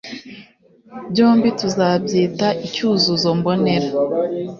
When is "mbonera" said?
3.39-3.89